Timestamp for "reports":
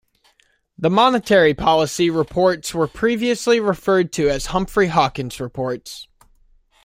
2.09-2.73, 5.39-6.07